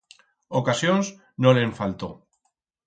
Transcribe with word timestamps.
Ocasions, 0.61 1.13
no 1.45 1.55
le'n 1.59 1.79
faltó. 1.83 2.13